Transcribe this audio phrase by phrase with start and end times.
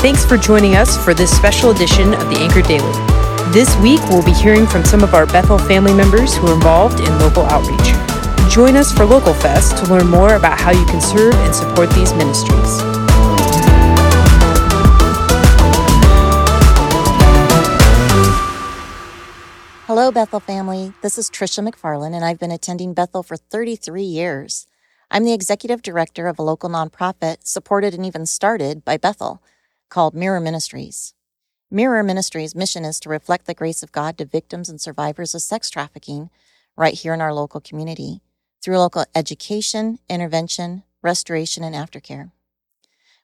[0.00, 2.92] Thanks for joining us for this special edition of the Anchor Daily.
[3.52, 7.00] This week, we'll be hearing from some of our Bethel family members who are involved
[7.00, 7.88] in local outreach.
[8.48, 11.90] Join us for Local Fest to learn more about how you can serve and support
[11.90, 12.78] these ministries.
[19.88, 20.92] Hello, Bethel family.
[21.02, 24.68] This is Tricia McFarland, and I've been attending Bethel for 33 years.
[25.10, 29.42] I'm the executive director of a local nonprofit supported and even started by Bethel
[29.88, 31.14] called Mirror Ministries.
[31.70, 35.42] Mirror Ministries' mission is to reflect the grace of God to victims and survivors of
[35.42, 36.30] sex trafficking
[36.76, 38.20] right here in our local community
[38.62, 42.30] through local education, intervention, restoration, and aftercare.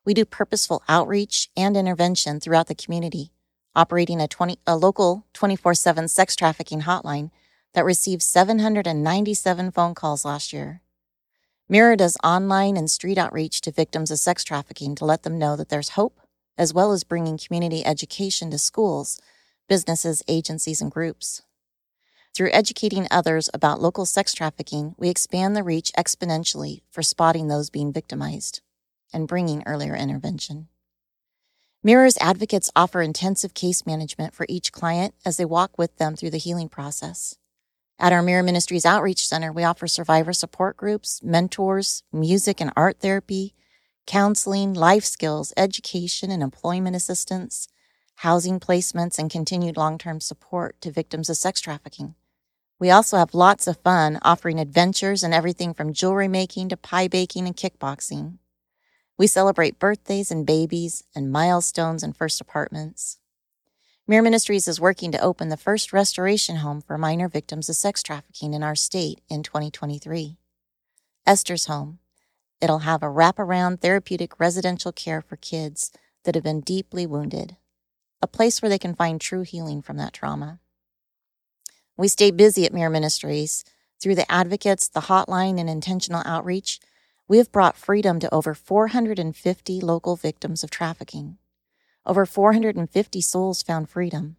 [0.04, 3.32] We do purposeful outreach and intervention throughout the community,
[3.74, 7.30] operating a, 20, a local 24 7 sex trafficking hotline
[7.72, 10.82] that received 797 phone calls last year.
[11.68, 15.56] Mirror does online and street outreach to victims of sex trafficking to let them know
[15.56, 16.20] that there's hope,
[16.56, 19.20] as well as bringing community education to schools,
[19.68, 21.42] businesses, agencies, and groups.
[22.34, 27.70] Through educating others about local sex trafficking, we expand the reach exponentially for spotting those
[27.70, 28.60] being victimized
[29.12, 30.68] and bringing earlier intervention.
[31.82, 36.30] Mirror's advocates offer intensive case management for each client as they walk with them through
[36.30, 37.36] the healing process.
[37.98, 42.98] At our Mirror Ministries Outreach Center, we offer survivor support groups, mentors, music and art
[43.00, 43.54] therapy,
[44.06, 47.68] counseling, life skills, education and employment assistance,
[48.16, 52.14] housing placements, and continued long term support to victims of sex trafficking.
[52.78, 57.08] We also have lots of fun offering adventures and everything from jewelry making to pie
[57.08, 58.38] baking and kickboxing.
[59.16, 63.18] We celebrate birthdays and babies and milestones and first apartments.
[64.06, 68.02] Mirror Ministries is working to open the first restoration home for minor victims of sex
[68.02, 70.36] trafficking in our state in 2023.
[71.26, 72.00] Esther's Home.
[72.60, 75.90] It'll have a wraparound therapeutic residential care for kids
[76.24, 77.56] that have been deeply wounded,
[78.22, 80.60] a place where they can find true healing from that trauma.
[81.96, 83.64] We stay busy at Mirror Ministries.
[84.00, 86.80] Through the advocates, the hotline, and intentional outreach,
[87.28, 91.38] we have brought freedom to over 450 local victims of trafficking.
[92.04, 94.36] Over 450 souls found freedom,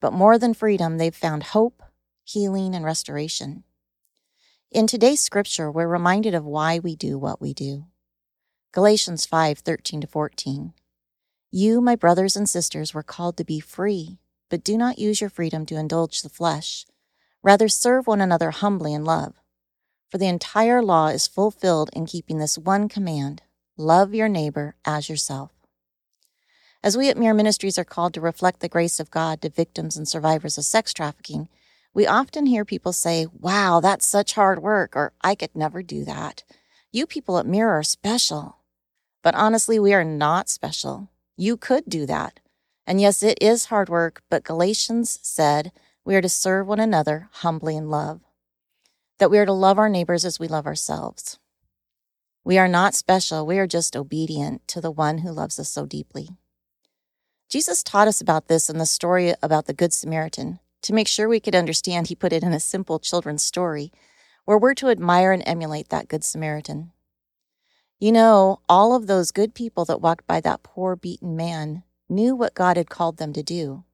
[0.00, 1.82] but more than freedom, they've found hope,
[2.24, 3.62] healing, and restoration.
[4.74, 7.84] In today's scripture, we're reminded of why we do what we do.
[8.72, 10.72] Galatians 5 13 to 14.
[11.52, 14.18] You, my brothers and sisters, were called to be free,
[14.50, 16.86] but do not use your freedom to indulge the flesh.
[17.40, 19.34] Rather, serve one another humbly in love.
[20.10, 23.42] For the entire law is fulfilled in keeping this one command
[23.76, 25.52] love your neighbor as yourself.
[26.82, 29.96] As we at Mirror Ministries are called to reflect the grace of God to victims
[29.96, 31.48] and survivors of sex trafficking,
[31.94, 36.04] we often hear people say, Wow, that's such hard work, or I could never do
[36.04, 36.42] that.
[36.92, 38.58] You people at Mirror are special.
[39.22, 41.08] But honestly, we are not special.
[41.36, 42.40] You could do that.
[42.86, 45.72] And yes, it is hard work, but Galatians said
[46.04, 48.20] we are to serve one another humbly in love,
[49.18, 51.38] that we are to love our neighbors as we love ourselves.
[52.44, 55.86] We are not special, we are just obedient to the one who loves us so
[55.86, 56.28] deeply.
[57.48, 60.58] Jesus taught us about this in the story about the Good Samaritan.
[60.84, 63.90] To make sure we could understand, he put it in a simple children's story
[64.44, 66.92] where we're to admire and emulate that Good Samaritan.
[67.98, 72.36] You know, all of those good people that walked by that poor beaten man knew
[72.36, 73.84] what God had called them to do.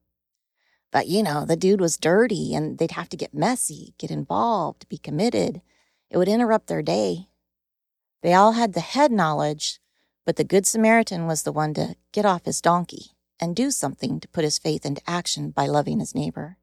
[0.91, 4.89] But, you know, the dude was dirty and they'd have to get messy, get involved,
[4.89, 5.61] be committed.
[6.09, 7.29] It would interrupt their day.
[8.21, 9.79] They all had the head knowledge,
[10.25, 14.19] but the Good Samaritan was the one to get off his donkey and do something
[14.19, 16.57] to put his faith into action by loving his neighbor.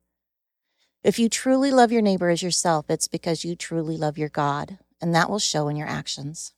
[1.05, 4.79] If you truly love your neighbor as yourself, it's because you truly love your God,
[5.01, 6.55] and that will show in your actions.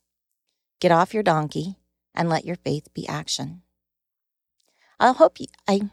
[0.79, 1.77] Get off your donkey
[2.15, 3.61] and let your faith be action.
[4.99, 5.91] I hope you, I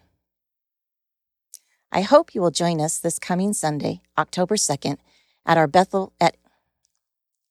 [1.93, 4.99] I hope you will join us this coming Sunday, October 2nd,
[5.47, 6.37] at our Bethel at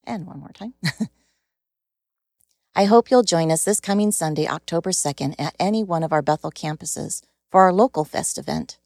[0.04, 0.74] and one more time.
[2.76, 6.22] I hope you'll join us this coming Sunday, October 2nd, at any one of our
[6.22, 8.78] Bethel campuses for our local fest event.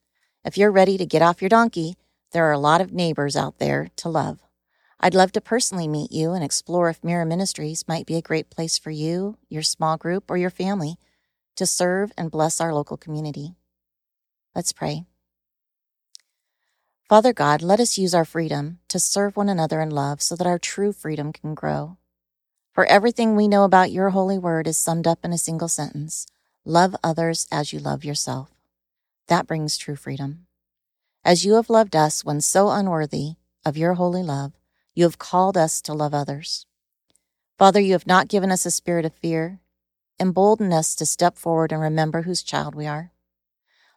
[0.45, 1.95] If you're ready to get off your donkey,
[2.31, 4.39] there are a lot of neighbors out there to love.
[4.99, 8.49] I'd love to personally meet you and explore if Mirror Ministries might be a great
[8.49, 10.97] place for you, your small group, or your family
[11.55, 13.55] to serve and bless our local community.
[14.55, 15.05] Let's pray.
[17.09, 20.47] Father God, let us use our freedom to serve one another in love so that
[20.47, 21.97] our true freedom can grow.
[22.73, 26.25] For everything we know about your holy word is summed up in a single sentence
[26.63, 28.51] love others as you love yourself.
[29.27, 30.45] That brings true freedom.
[31.23, 34.53] As you have loved us when so unworthy of your holy love,
[34.95, 36.65] you have called us to love others.
[37.59, 39.59] Father, you have not given us a spirit of fear.
[40.19, 43.11] embolden us to step forward and remember whose child we are.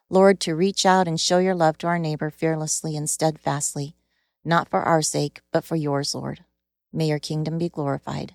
[0.09, 3.95] Lord, to reach out and show your love to our neighbor fearlessly and steadfastly,
[4.43, 6.43] not for our sake, but for yours, Lord.
[6.91, 8.33] May your kingdom be glorified.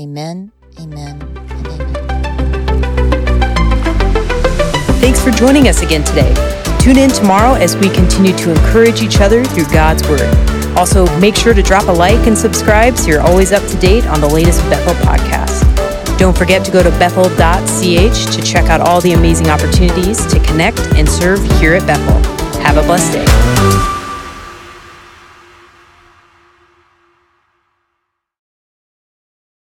[0.00, 0.50] Amen,
[0.80, 1.94] amen, amen.
[5.00, 6.34] Thanks for joining us again today.
[6.88, 10.22] Tune in tomorrow as we continue to encourage each other through God's Word.
[10.74, 14.06] Also, make sure to drop a like and subscribe so you're always up to date
[14.06, 15.66] on the latest Bethel podcast.
[16.16, 20.78] Don't forget to go to bethel.ch to check out all the amazing opportunities to connect
[20.94, 22.22] and serve here at Bethel.
[22.62, 23.97] Have a blessed day.